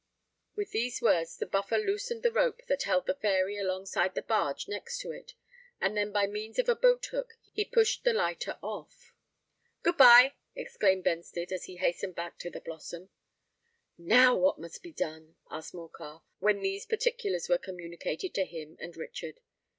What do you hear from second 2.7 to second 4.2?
held the Fairy alongside